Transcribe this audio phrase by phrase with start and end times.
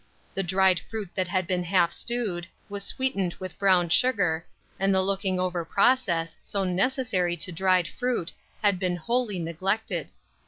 [0.33, 4.43] The dried fruit that had been half stewed, was sweetened with brown sugar,
[4.79, 8.33] and the looking over process, so necessary to dried fruit,
[8.63, 10.09] had been wholly neglected.